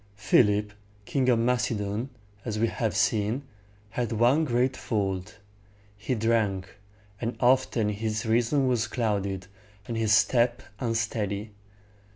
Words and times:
Philip, 0.15 0.73
King 1.05 1.29
of 1.29 1.37
Macedon, 1.37 2.09
as 2.43 2.57
we 2.57 2.65
have 2.69 2.95
seen, 2.95 3.43
had 3.91 4.11
one 4.11 4.45
great 4.45 4.75
fault. 4.75 5.37
He 5.95 6.15
drank; 6.15 6.75
and 7.21 7.37
often 7.39 7.89
his 7.89 8.25
reason 8.25 8.67
was 8.67 8.87
clouded, 8.87 9.45
and 9.87 9.95
his 9.95 10.11
step 10.11 10.63
unsteady. 10.79 11.51